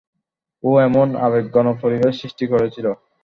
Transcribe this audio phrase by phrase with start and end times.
[0.63, 2.85] ও এমন আবেগঘন পরিবেশ সৃষ্টি করেছিল।